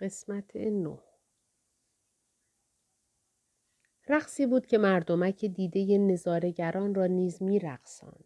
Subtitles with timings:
[0.00, 0.98] قسمت نو
[4.08, 8.24] رقصی بود که مردمک دیده نظارگران را نیز می رقصاند.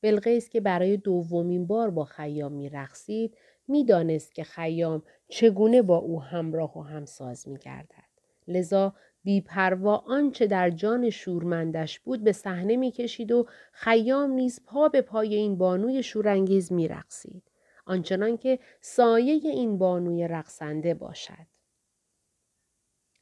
[0.00, 3.36] بلقیس که برای دومین بار با خیام می رقصید
[3.68, 8.14] می دانست که خیام چگونه با او همراه و همساز می گردد.
[8.48, 15.00] لذا بیپروا آنچه در جان شورمندش بود به صحنه می‌کشید و خیام نیز پا به
[15.00, 17.42] پای این بانوی شورانگیز میرقصید
[17.86, 21.46] آنچنان که سایه این بانوی رقصنده باشد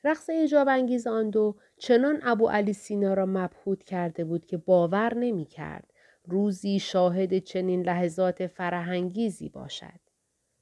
[0.05, 5.15] رقص اجاب انگیز آن دو چنان ابو علی سینا را مبهوت کرده بود که باور
[5.15, 5.93] نمی کرد
[6.25, 10.01] روزی شاهد چنین لحظات فرهنگیزی باشد.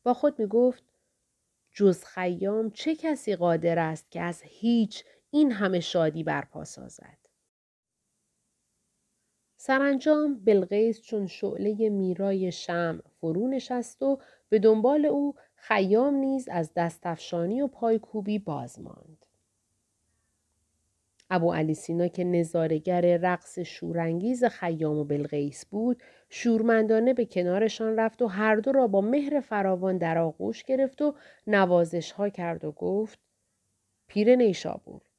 [0.02, 0.84] با خود می گفت
[1.72, 7.19] جز خیام چه کسی قادر است که از هیچ این همه شادی برپا سازد.
[9.62, 16.70] سرانجام بلقیس چون شعله میرای شم فرو نشست و به دنبال او خیام نیز از
[16.76, 19.26] دستفشانی و پایکوبی باز ماند.
[21.30, 28.22] ابو علی سینا که نظارگر رقص شورانگیز خیام و بلقیس بود شورمندانه به کنارشان رفت
[28.22, 31.14] و هر دو را با مهر فراوان در آغوش گرفت و
[31.46, 33.18] نوازش ها کرد و گفت
[34.06, 35.09] پیر نیشابور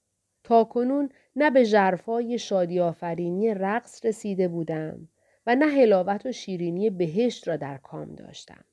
[0.51, 5.09] تا کنون نه به جرفای شادی آفرینی رقص رسیده بودم
[5.47, 8.63] و نه هلاوت و شیرینی بهشت را در کام داشتم.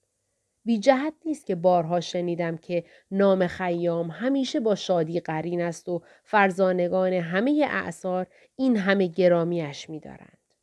[0.65, 6.03] بی جهت نیست که بارها شنیدم که نام خیام همیشه با شادی قرین است و
[6.25, 8.27] فرزانگان همه اعثار
[8.57, 10.55] این همه گرامیش می دارند.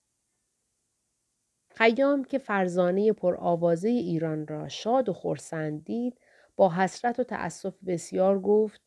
[1.70, 6.20] خیام که فرزانه پرآوازه ایران را شاد و خورسند دید
[6.56, 8.85] با حسرت و تأسف بسیار گفت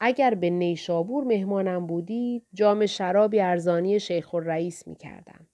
[0.00, 5.46] اگر به نیشابور مهمانم بودید جام شرابی ارزانی شیخ الرئیس می کردم.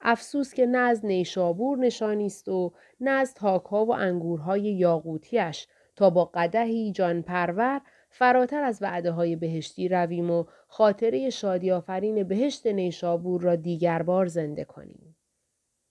[0.00, 6.10] افسوس که نه از نیشابور نشانی است و نه از تاکها و انگورهای یاقوتیش تا
[6.10, 7.80] با قدهی جان پرور
[8.10, 14.26] فراتر از وعده های بهشتی رویم و خاطره شادی آفرین بهشت نیشابور را دیگر بار
[14.26, 15.16] زنده کنیم.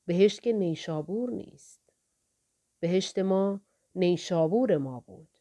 [0.05, 1.81] بهشت که نیشابور نیست.
[2.79, 3.61] بهشت ما
[3.95, 5.38] نیشابور ما بود.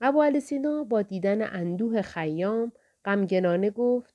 [0.00, 2.72] ابو علی سینا با دیدن اندوه خیام
[3.04, 4.14] غمگنانه گفت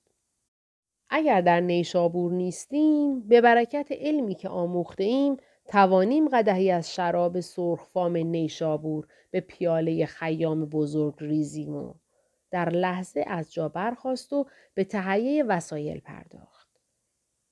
[1.10, 8.18] اگر در نیشابور نیستیم به برکت علمی که آموخته ایم توانیم قدهی از شراب سرخفام
[8.18, 11.94] نیشابور به پیاله خیام بزرگ ریزیم و
[12.52, 16.68] در لحظه از جا برخواست و به تهیه وسایل پرداخت.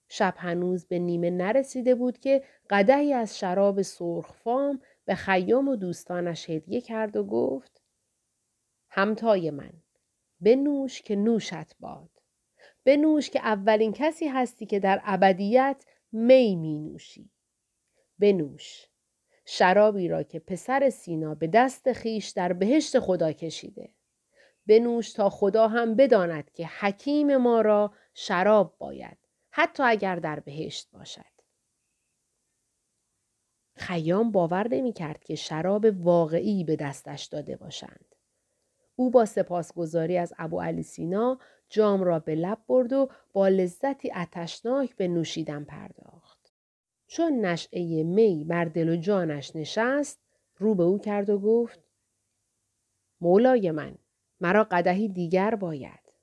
[0.09, 6.49] شب هنوز به نیمه نرسیده بود که قدهی از شراب سرخفام به خیام و دوستانش
[6.49, 7.78] هدیه کرد و گفت
[8.99, 9.73] همتای من.
[10.41, 12.09] بنوش که نوشت باد.
[12.83, 17.31] بنوش که اولین کسی هستی که در ابدیت می می نوشی
[18.19, 18.85] بنوش.
[19.45, 23.93] شرابی را که پسر سینا به دست خیش در بهشت خدا کشیده.
[24.65, 29.17] بنوش تا خدا هم بداند که حکیم ما را شراب باید
[29.51, 31.39] حتی اگر در بهشت باشد.
[33.75, 38.15] خیام باور نمی کرد که شراب واقعی به دستش داده باشند.
[38.99, 41.39] او با سپاسگزاری از ابو علی سینا
[41.69, 46.53] جام را به لب برد و با لذتی اتشناک به نوشیدن پرداخت.
[47.07, 50.19] چون نشعه می بر دل و جانش نشست
[50.57, 51.79] رو به او کرد و گفت
[53.21, 53.97] مولای من
[54.41, 56.13] مرا قدهی دیگر باید.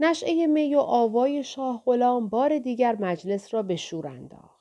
[0.00, 4.57] نشعه می و آوای شاه غلام بار دیگر مجلس را به شور انداخت.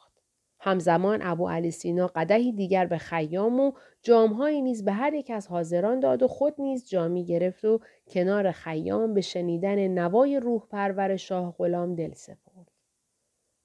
[0.59, 5.47] همزمان ابو علی سینا قدهی دیگر به خیام و جامهایی نیز به هر یک از
[5.47, 11.15] حاضران داد و خود نیز جامی گرفت و کنار خیام به شنیدن نوای روح پرور
[11.15, 12.71] شاه غلام دل سپرد.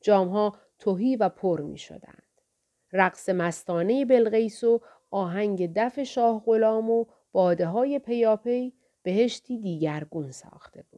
[0.01, 2.23] جامها توهی و پر می شدند.
[2.93, 10.85] رقص مستانه بلغیس و آهنگ دف شاه غلام و باده های پیاپی بهشتی دیگرگون ساخته
[10.91, 10.92] بود.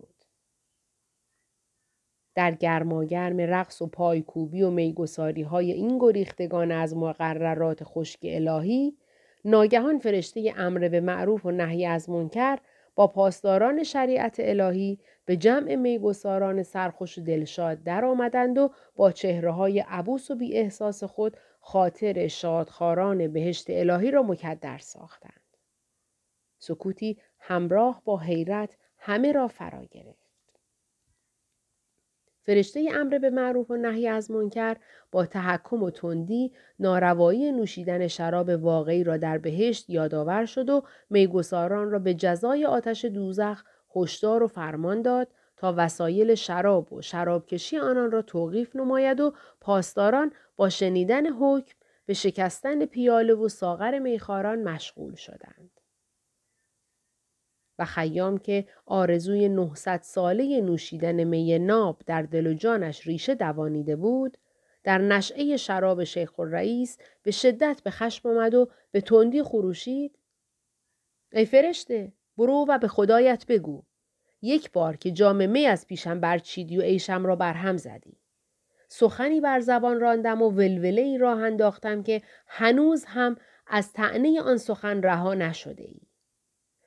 [2.35, 8.97] در گرماگرم رقص و پایکوبی و میگساری های این گریختگان از مقررات خشک الهی
[9.45, 12.59] ناگهان فرشته امر به معروف و نهی از منکر
[12.95, 19.51] با پاسداران شریعت الهی به جمع میگساران سرخوش و دلشاد در آمدند و با چهره
[19.51, 25.41] های عبوس و بی احساس خود خاطر شادخاران بهشت الهی را مکدر ساختند.
[26.59, 30.24] سکوتی همراه با حیرت همه را فرا گرفت.
[32.47, 34.77] فرشته امر به معروف و نهی از منکر
[35.13, 41.91] با تحکم و تندی ناروایی نوشیدن شراب واقعی را در بهشت یادآور شد و میگساران
[41.91, 43.65] را به جزای آتش دوزخ
[43.97, 50.33] هشدار و فرمان داد تا وسایل شراب و شرابکشی آنان را توقیف نماید و پاسداران
[50.57, 51.75] با شنیدن حکم
[52.07, 55.74] به شکستن پیاله و ساغر میخاران مشغول شدند.
[57.79, 63.97] و خیام که آرزوی 900 ساله نوشیدن می ناب در دل و جانش ریشه دوانیده
[63.97, 64.39] بود،
[64.85, 70.19] در نشعه شراب شیخ رئیس به شدت به خشم آمد و به تندی خروشید.
[71.33, 73.83] ای فرشته برو و به خدایت بگو
[74.43, 78.19] یک بار که جام می از پیشم برچیدی و ایشم را برهم زدی.
[78.89, 83.37] سخنی بر زبان راندم و ولوله ای راه انداختم که هنوز هم
[83.67, 86.01] از تعنی آن سخن رها نشده ای.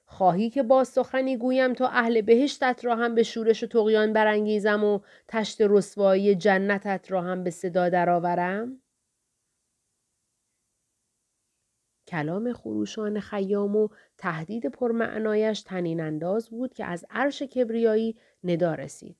[0.10, 4.84] خواهی که با سخنی گویم تا اهل بهشتت را هم به شورش و تقیان برانگیزم
[4.84, 8.82] و تشت رسوایی جنتت را هم به صدا درآورم
[12.08, 13.88] کلام خروشان خیام و
[14.18, 19.18] تهدید پرمعنایش تنین انداز بود که از عرش کبریایی ندا رسید.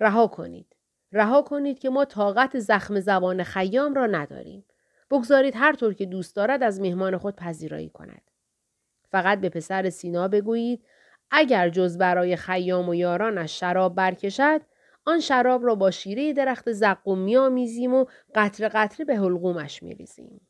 [0.00, 0.76] رها کنید.
[1.12, 4.64] رها کنید که ما طاقت زخم زبان خیام را نداریم.
[5.10, 8.30] بگذارید هر طور که دوست دارد از مهمان خود پذیرایی کند.
[9.10, 10.84] فقط به پسر سینا بگویید
[11.30, 14.60] اگر جز برای خیام و یارانش شراب برکشد
[15.04, 18.04] آن شراب را با شیره درخت زقوم میآمیزیم و
[18.34, 20.40] قطره قطره به حلقومش میریزیم.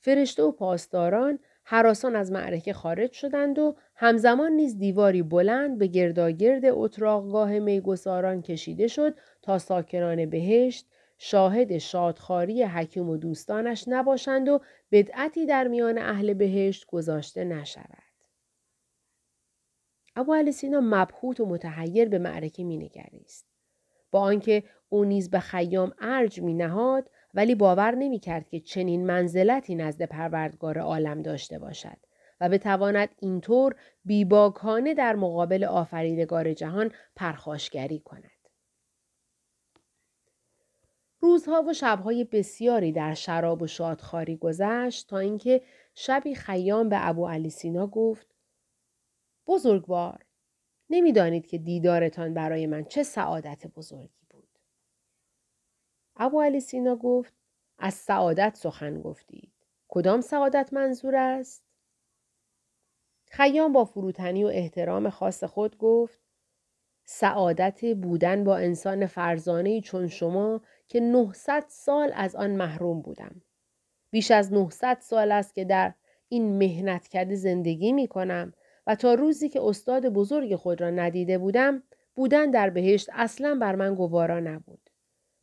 [0.00, 6.62] فرشته و پاسداران حراسان از معرکه خارج شدند و همزمان نیز دیواری بلند به گرداگرد
[6.64, 10.86] اتراقگاه میگساران کشیده شد تا ساکنان بهشت
[11.24, 14.60] شاهد شادخاری حکیم و دوستانش نباشند و
[14.92, 18.02] بدعتی در میان اهل بهشت گذاشته نشود.
[20.16, 23.46] ابو علی سینا مبهوت و متحیر به معرکه مینگریست
[24.10, 29.06] با آنکه او نیز به خیام ارج می نهاد ولی باور نمی کرد که چنین
[29.06, 31.98] منزلتی نزد پروردگار عالم داشته باشد
[32.40, 38.31] و بتواند اینطور بیباکانه در مقابل آفریدگار جهان پرخاشگری کند.
[41.22, 45.62] روزها و شبهای بسیاری در شراب و شادخاری گذشت تا اینکه
[45.94, 48.34] شبی خیام به ابو علی سینا گفت
[49.46, 50.24] بزرگوار
[50.90, 54.58] نمی‌دانید که دیدارتان برای من چه سعادت بزرگی بود.
[56.16, 57.34] ابو علی سینا گفت
[57.78, 59.52] از سعادت سخن گفتید.
[59.88, 61.64] کدام سعادت منظور است؟
[63.26, 66.20] خیام با فروتنی و احترام خاص خود گفت
[67.04, 70.60] سعادت بودن با انسان فرزانه چون شما
[70.92, 73.42] که 900 سال از آن محروم بودم.
[74.10, 75.94] بیش از 900 سال است که در
[76.28, 78.52] این مهنت کرده زندگی می کنم
[78.86, 81.82] و تا روزی که استاد بزرگ خود را ندیده بودم
[82.14, 84.90] بودن در بهشت اصلا بر من گوارا نبود.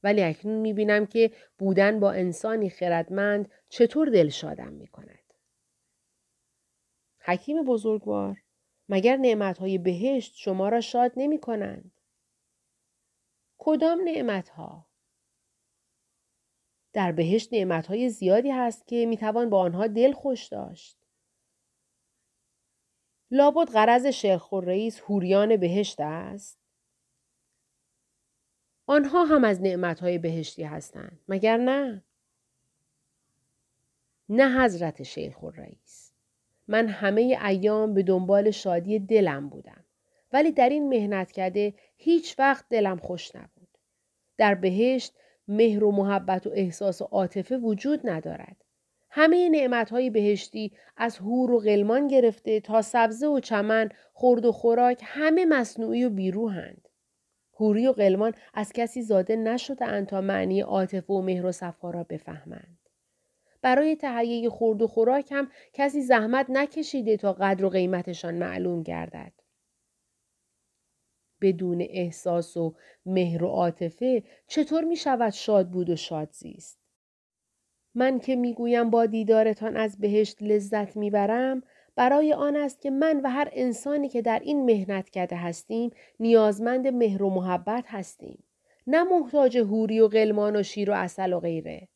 [0.03, 5.33] ولی اکنون می بینم که بودن با انسانی خردمند چطور دل شادم می کند.
[7.19, 8.37] حکیم بزرگوار
[8.89, 11.91] مگر نعمتهای بهشت شما را شاد نمی کنند؟
[13.57, 14.88] کدام نعمتها؟
[16.93, 20.97] در بهشت نعمتهای زیادی هست که می‌توان با آنها دل خوش داشت.
[23.31, 26.59] لابد غرض شیخ رئیس هوریان بهشت است.
[28.87, 31.19] آنها هم از نعمتهای بهشتی هستند.
[31.27, 32.03] مگر نه؟
[34.29, 36.13] نه حضرت شیخ رئیس.
[36.67, 39.83] من همه ایام به دنبال شادی دلم بودم.
[40.33, 43.77] ولی در این مهنت کرده هیچ وقت دلم خوش نبود.
[44.37, 45.13] در بهشت
[45.49, 48.65] مهر و محبت و احساس و عاطفه وجود ندارد.
[49.09, 55.01] همه نعمتهای بهشتی از هور و غلمان گرفته تا سبزه و چمن، خورد و خوراک
[55.03, 56.87] همه مصنوعی و بیروهند.
[57.59, 62.03] هوری و غلمان از کسی زاده نشده تا معنی عاطفه و مهر و صفا را
[62.03, 62.79] بفهمند.
[63.61, 69.31] برای تهیه خورد و خوراک هم کسی زحمت نکشیده تا قدر و قیمتشان معلوم گردد.
[71.41, 76.79] بدون احساس و مهر و عاطفه چطور می شود شاد بود و شاد زیست؟
[77.95, 81.63] من که می‌گویم با دیدارتان از بهشت لذت می‌برم
[81.95, 86.87] برای آن است که من و هر انسانی که در این مهنت کرده هستیم نیازمند
[86.87, 88.43] مهر و محبت هستیم.
[88.87, 91.87] نه محتاج هوری و قلمان و شیر و اصل و غیره.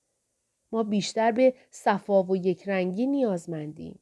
[0.71, 4.00] ما بیشتر به صفا و یکرنگی نیازمندیم.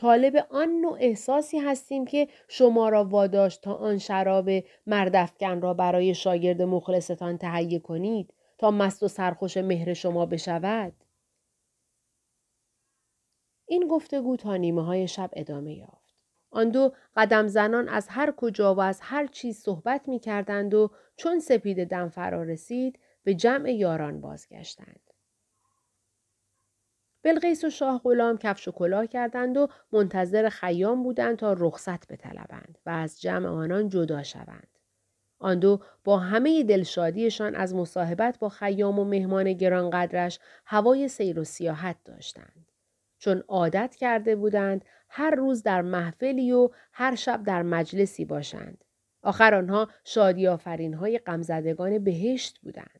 [0.00, 4.50] طالب آن نوع احساسی هستیم که شما را واداشت تا آن شراب
[4.86, 10.92] مردفکن را برای شاگرد مخلصتان تهیه کنید تا مست و سرخوش مهر شما بشود.
[13.66, 16.14] این گفتگو تا نیمه های شب ادامه یافت.
[16.50, 20.90] آن دو قدم زنان از هر کجا و از هر چیز صحبت می کردند و
[21.16, 25.09] چون سپید دم فرا رسید به جمع یاران بازگشتند.
[27.22, 32.78] بلقیس و شاه غلام کفش و کلاه کردند و منتظر خیام بودند تا رخصت بطلبند
[32.86, 34.68] و از جمع آنان جدا شوند.
[35.38, 41.44] آن دو با همه دلشادیشان از مصاحبت با خیام و مهمان گرانقدرش هوای سیر و
[41.44, 42.72] سیاحت داشتند.
[43.18, 48.84] چون عادت کرده بودند هر روز در محفلی و هر شب در مجلسی باشند.
[49.22, 52.99] آخر آنها شادی آفرین های غمزدگان بهشت بودند.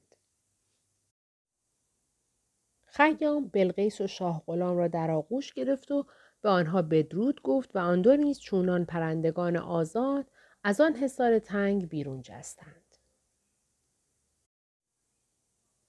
[2.92, 6.06] خیام بلقیس و شاه غلام را در آغوش گرفت و
[6.42, 10.26] به آنها بدرود گفت و آن دو نیز چونان پرندگان آزاد
[10.64, 12.96] از آن حصار تنگ بیرون جستند.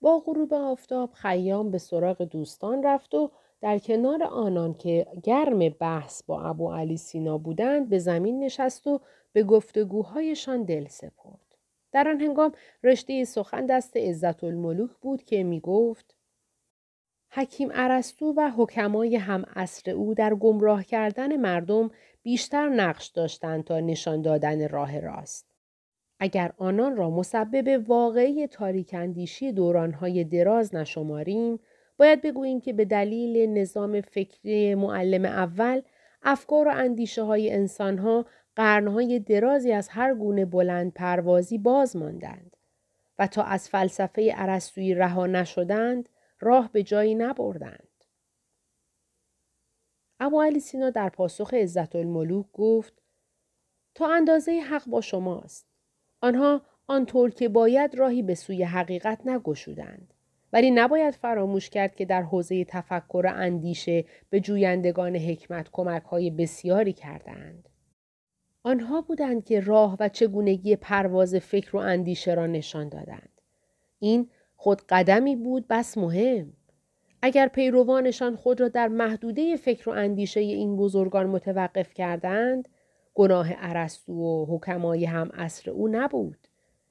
[0.02, 3.32] با غروب آفتاب خیام به سراغ دوستان رفت و
[3.62, 9.02] در کنار آنان که گرم بحث با ابو علی سینا بودند به زمین نشست و
[9.34, 11.58] به گفتگوهایشان دل سپرد.
[11.92, 12.52] در آن هنگام
[12.84, 16.16] رشته سخن دست عزت الملوک بود که می گفت
[17.34, 21.92] حکیم ارسطو و حکمای هم اصر او در گمراه کردن مردم
[22.24, 25.52] بیشتر نقش داشتند تا نشان دادن راه راست.
[26.20, 31.60] اگر آنان را مسبب واقعی تاریکندیشی دورانهای دراز نشماریم،
[31.98, 35.82] باید بگوییم که به دلیل نظام فکری معلم اول،
[36.24, 42.58] افکار و اندیشه های انسان ها قرنهای درازی از هر گونه بلند پروازی باز ماندند
[43.20, 46.10] و تا از فلسفه عرستویی رها نشدند
[46.42, 47.88] راه به جایی نبردند.
[50.20, 52.94] ابو علی سینا در پاسخ عزت الملوک گفت
[53.96, 55.68] تا اندازه حق با شماست.
[56.22, 60.14] آنها آنطور که باید راهی به سوی حقیقت نگشودند.
[60.54, 66.30] ولی نباید فراموش کرد که در حوزه تفکر و اندیشه به جویندگان حکمت کمک های
[66.30, 67.70] بسیاری کردند.
[68.64, 73.42] آنها بودند که راه و چگونگی پرواز فکر و اندیشه را نشان دادند.
[74.00, 74.30] این
[74.62, 76.54] خود قدمی بود بس مهم.
[77.22, 82.68] اگر پیروانشان خود را در محدوده فکر و اندیشه این بزرگان متوقف کردند،
[83.14, 86.38] گناه ارسطو و حکمای هم اصر او نبود.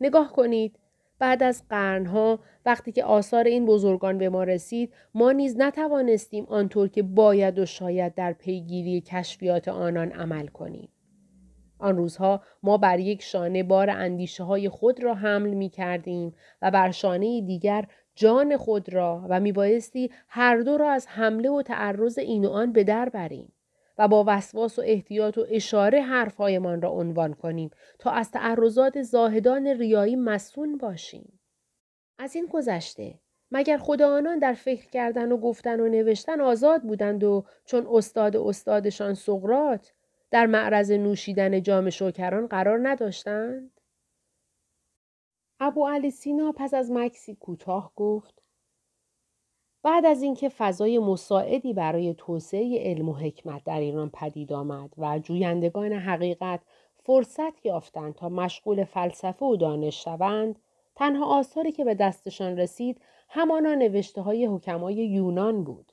[0.01, 0.79] نگاه کنید،
[1.19, 6.89] بعد از قرنها وقتی که آثار این بزرگان به ما رسید ما نیز نتوانستیم آنطور
[6.89, 10.89] که باید و شاید در پیگیری کشفیات آنان عمل کنیم.
[11.81, 16.71] آن روزها ما بر یک شانه بار اندیشه های خود را حمل می کردیم و
[16.71, 17.85] بر شانه دیگر
[18.15, 22.49] جان خود را و می بایستی هر دو را از حمله و تعرض این و
[22.51, 23.53] آن به در بریم
[23.99, 29.67] و با وسواس و احتیاط و اشاره حرفهایمان را عنوان کنیم تا از تعرضات زاهدان
[29.67, 31.41] ریایی مسون باشیم.
[32.19, 33.15] از این گذشته
[33.51, 38.37] مگر خدا آنان در فکر کردن و گفتن و نوشتن آزاد بودند و چون استاد
[38.37, 39.93] استادشان سقرات
[40.31, 43.81] در معرض نوشیدن جام شوکران قرار نداشتند؟
[45.61, 48.43] ابو علی سینا پس از مکسی کوتاه گفت
[49.83, 55.19] بعد از اینکه فضای مساعدی برای توسعه علم و حکمت در ایران پدید آمد و
[55.19, 56.61] جویندگان حقیقت
[56.97, 60.59] فرصت یافتند تا مشغول فلسفه و دانش شوند
[60.95, 65.90] تنها آثاری که به دستشان رسید همانا نوشته های حکمای یونان بود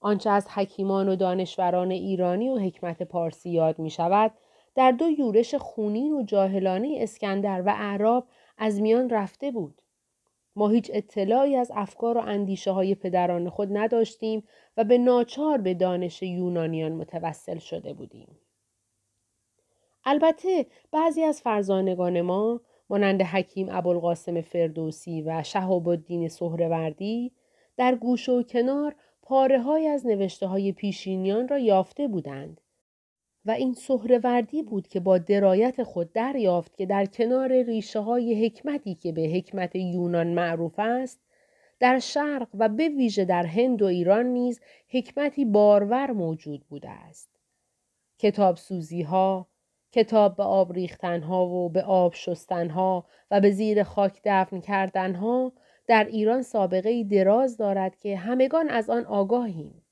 [0.00, 4.32] آنچه از حکیمان و دانشوران ایرانی و حکمت پارسی یاد می شود
[4.74, 8.26] در دو یورش خونین و جاهلانه اسکندر و اعراب
[8.58, 9.82] از میان رفته بود.
[10.56, 14.42] ما هیچ اطلاعی از افکار و اندیشه های پدران خود نداشتیم
[14.76, 18.38] و به ناچار به دانش یونانیان متوسل شده بودیم.
[20.04, 27.32] البته بعضی از فرزانگان ما مانند حکیم ابوالقاسم فردوسی و شهاب الدین سهروردی
[27.76, 28.94] در گوش و کنار
[29.30, 32.60] پاره از نوشته های پیشینیان را یافته بودند
[33.44, 38.94] و این سهروردی بود که با درایت خود دریافت که در کنار ریشه های حکمتی
[38.94, 41.20] که به حکمت یونان معروف است
[41.80, 47.30] در شرق و به ویژه در هند و ایران نیز حکمتی بارور موجود بوده است.
[48.18, 49.48] کتاب سوزی ها،
[49.92, 54.60] کتاب به آب ریختن ها و به آب شستن ها و به زیر خاک دفن
[54.60, 55.52] کردن ها
[55.90, 59.82] در ایران سابقه دراز دارد که همگان از آن آگاهیم.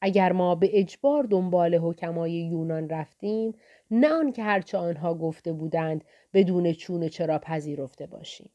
[0.00, 3.54] اگر ما به اجبار دنبال حکمای یونان رفتیم
[3.90, 8.50] نه آن که هرچه آنها گفته بودند بدون چون چرا پذیرفته باشیم.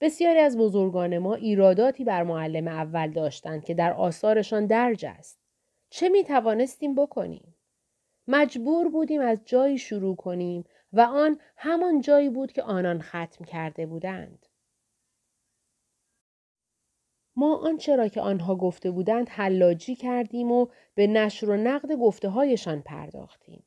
[0.00, 5.38] بسیاری از بزرگان ما ایراداتی بر معلم اول داشتند که در آثارشان درج است.
[5.90, 7.54] چه می توانستیم بکنیم؟
[8.28, 13.86] مجبور بودیم از جایی شروع کنیم و آن همان جایی بود که آنان ختم کرده
[13.86, 14.47] بودند.
[17.38, 22.28] ما آنچه را که آنها گفته بودند حلاجی کردیم و به نشر و نقد گفته
[22.28, 23.64] هایشان پرداختیم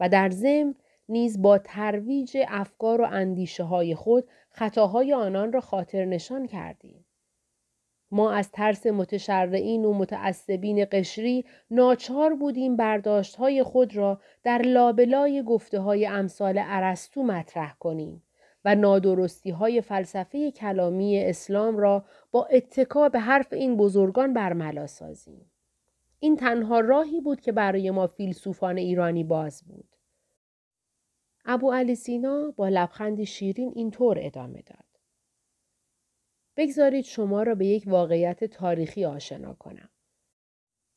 [0.00, 0.74] و در ضمن
[1.08, 7.06] نیز با ترویج افکار و اندیشه های خود خطاهای آنان را خاطر نشان کردیم.
[8.10, 15.42] ما از ترس متشرعین و متعصبین قشری ناچار بودیم برداشت های خود را در لابلای
[15.42, 18.22] گفته های امثال عرستو مطرح کنیم
[18.64, 25.50] و نادرستی های فلسفه کلامی اسلام را با اتکا به حرف این بزرگان برملا سازیم.
[26.18, 29.96] این تنها راهی بود که برای ما فیلسوفان ایرانی باز بود.
[31.44, 34.84] ابو علی سینا با لبخندی شیرین اینطور ادامه داد.
[36.56, 39.88] بگذارید شما را به یک واقعیت تاریخی آشنا کنم.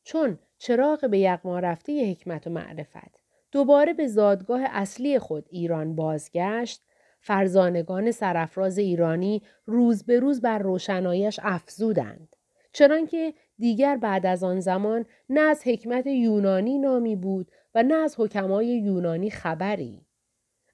[0.02, 3.20] چون چراغ به یقما رفته حکمت و معرفت
[3.52, 6.82] دوباره به زادگاه اصلی خود ایران بازگشت
[7.26, 12.36] فرزانگان سرفراز ایرانی روز به روز بر روشنایش افزودند
[12.72, 18.14] چنانکه دیگر بعد از آن زمان نه از حکمت یونانی نامی بود و نه از
[18.18, 20.00] حکمای یونانی خبری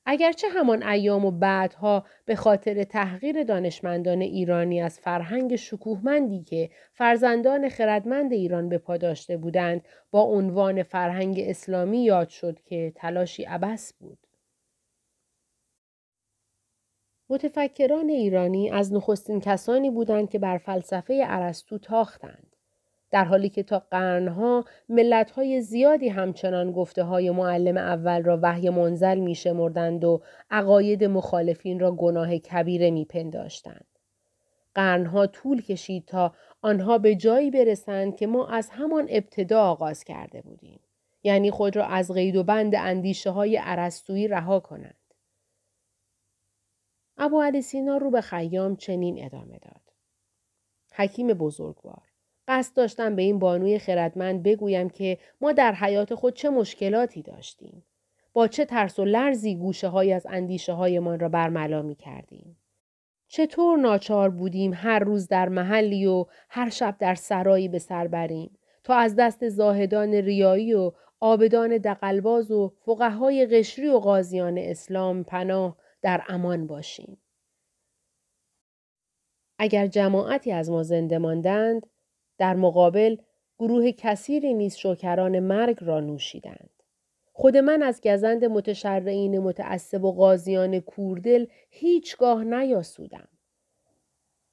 [0.07, 7.69] اگرچه همان ایام و بعدها به خاطر تحقیر دانشمندان ایرانی از فرهنگ شکوهمندی که فرزندان
[7.69, 13.93] خردمند ایران به پا داشته بودند با عنوان فرهنگ اسلامی یاد شد که تلاشی عبس
[13.93, 14.19] بود.
[17.31, 22.57] متفکران ایرانی از نخستین کسانی بودند که بر فلسفه ارسطو تاختند.
[23.11, 29.19] در حالی که تا قرنها ملتهای زیادی همچنان گفته های معلم اول را وحی منزل
[29.19, 33.87] می شمردند و عقاید مخالفین را گناه کبیره می پنداشتند.
[34.75, 40.43] قرنها طول کشید تا آنها به جایی برسند که ما از همان ابتدا آغاز کرده
[40.43, 40.81] بودیم.
[41.23, 43.61] یعنی خود را از قید و بند اندیشه های
[44.29, 45.00] رها کنند.
[47.23, 49.81] ابو علی سینا رو به خیام چنین ادامه داد.
[50.95, 52.03] حکیم بزرگوار
[52.49, 57.85] قصد داشتم به این بانوی خردمند بگویم که ما در حیات خود چه مشکلاتی داشتیم.
[58.33, 62.57] با چه ترس و لرزی گوشه های از اندیشه هایمان را برملا می کردیم.
[63.29, 68.59] چطور ناچار بودیم هر روز در محلی و هر شب در سرایی به سر بریم
[68.85, 75.77] تا از دست زاهدان ریایی و آبدان دقلباز و فقهای قشری و قاضیان اسلام پناه
[76.03, 77.19] در امان باشیم.
[79.59, 81.87] اگر جماعتی از ما زنده ماندند
[82.39, 83.17] در مقابل
[83.59, 86.71] گروه کثیری نیز شوکران مرگ را نوشیدند.
[87.33, 93.29] خود من از گزند متشرعین متعصب و قاضیان کوردل هیچگاه نیاسودم.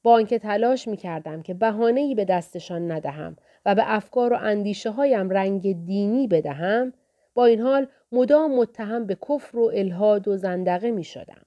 [0.03, 4.91] با آنکه تلاش می کردم که بهانه‌ای به دستشان ندهم و به افکار و اندیشه
[4.91, 6.93] هایم رنگ دینی بدهم
[7.33, 11.45] با این حال مدام متهم به کفر و الهاد و زندقه می شدم.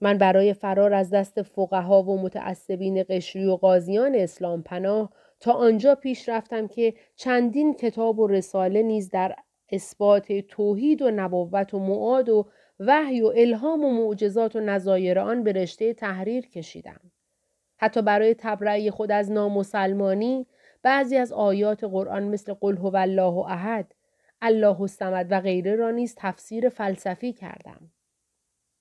[0.00, 5.94] من برای فرار از دست فقها و متعصبین قشری و قاضیان اسلام پناه تا آنجا
[5.94, 9.36] پیش رفتم که چندین کتاب و رساله نیز در
[9.72, 12.48] اثبات توحید و نبوت و معاد و
[12.80, 17.00] وحی و الهام و معجزات و نظایر آن به رشته تحریر کشیدم.
[17.76, 20.46] حتی برای تبرعی خود از نامسلمانی
[20.82, 23.94] بعضی از آیات قرآن مثل قل هو الله احد
[24.42, 27.90] الله الصمد و غیره را نیز تفسیر فلسفی کردم.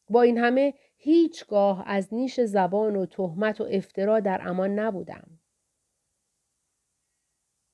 [0.10, 0.74] با این همه
[1.06, 5.40] هیچگاه از نیش زبان و تهمت و افترا در امان نبودم.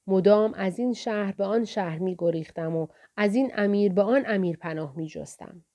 [0.07, 4.23] مدام از این شهر به آن شهر می گریختم و از این امیر به آن
[4.27, 5.65] امیر پناه می جستم.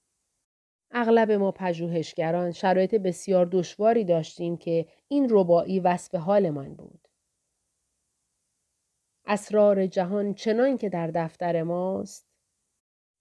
[0.90, 7.08] اغلب ما پژوهشگران شرایط بسیار دشواری داشتیم که این ربایی وصف حالمان بود.
[9.26, 12.26] اسرار جهان چنان که در دفتر ماست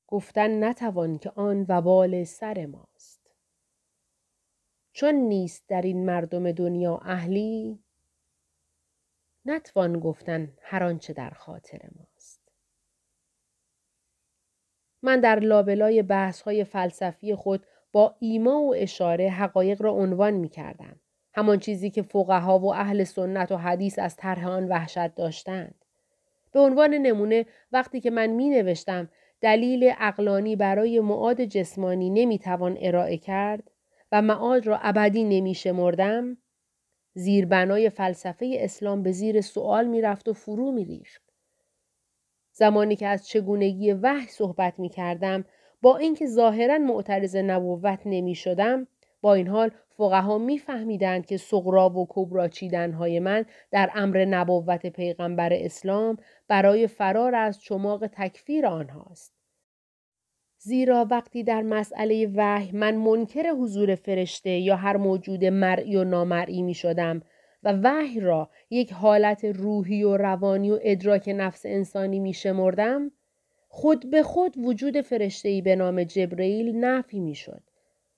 [0.07, 3.14] گفتن نتوان که آن وبال سر ماست.
[4.95, 7.79] چون نیست در این مردم دنیا اهلی
[9.45, 12.41] نتوان گفتن هر آنچه در خاطر ماست
[15.01, 20.49] من در لابلای بحث های فلسفی خود با ایما و اشاره حقایق را عنوان می
[20.49, 20.99] کردم.
[21.33, 25.85] همان چیزی که فقها و اهل سنت و حدیث از طرح آن وحشت داشتند.
[26.51, 29.09] به عنوان نمونه وقتی که من می نوشتم
[29.41, 33.71] دلیل اقلانی برای معاد جسمانی نمی توان ارائه کرد
[34.11, 36.37] و معاد را ابدی نمی شمردم
[37.13, 41.21] زیربنای فلسفه اسلام به زیر سوال می رفت و فرو می ریخت.
[42.51, 45.45] زمانی که از چگونگی وحی صحبت می کردم
[45.81, 48.87] با اینکه ظاهرا معترض نبوت نمی شدم
[49.21, 54.85] با این حال فقها می فهمیدند که سغرا و کبرا چیدنهای من در امر نبوت
[54.87, 59.33] پیغمبر اسلام برای فرار از چماق تکفیر آنهاست.
[60.65, 66.61] زیرا وقتی در مسئله وحی من منکر حضور فرشته یا هر موجود مرئی و نامرئی
[66.61, 67.21] می شدم
[67.63, 73.11] و وحی را یک حالت روحی و روانی و ادراک نفس انسانی می شمردم
[73.67, 77.63] خود به خود وجود فرشته به نام جبرئیل نفی می شد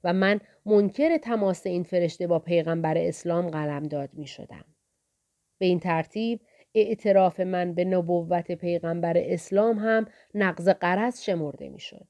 [0.03, 4.65] و من منکر تماس این فرشته با پیغمبر اسلام قلمداد می شدم.
[5.57, 6.41] به این ترتیب
[6.75, 12.07] اعتراف من به نبوت پیغمبر اسلام هم نقض قرض شمرده می شد.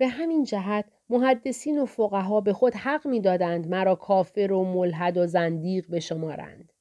[0.00, 5.26] به همین جهت محدثین و فقها به خود حق می‌دادند مرا کافر و ملحد و
[5.26, 6.72] زندیق بشمارند.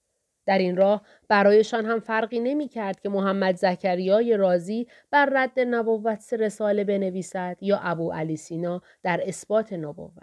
[0.45, 6.33] در این راه برایشان هم فرقی نمی کرد که محمد زکریای رازی بر رد نبوت
[6.33, 10.13] رساله بنویسد یا ابو علی سینا در اثبات نبوت.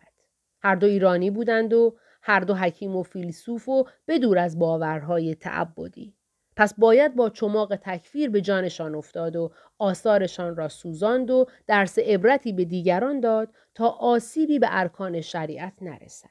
[0.62, 6.14] هر دو ایرانی بودند و هر دو حکیم و فیلسوف و بدور از باورهای تعبدی.
[6.57, 12.53] پس باید با چماق تکفیر به جانشان افتاد و آثارشان را سوزاند و درس عبرتی
[12.53, 16.29] به دیگران داد تا آسیبی به ارکان شریعت نرسد.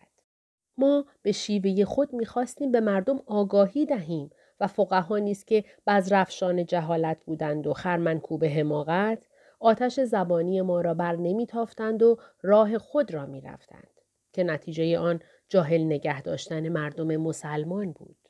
[0.78, 7.18] ما به شیوه خود می‌خواستیم به مردم آگاهی دهیم و فقها نیست که بزرفشان جهالت
[7.26, 9.28] بودند و خرمنکوب حماقت
[9.60, 14.02] آتش زبانی ما را بر نمیتافتند و راه خود را می‌رفتند
[14.34, 18.25] که نتیجه آن جاهل نگه داشتن مردم مسلمان بود.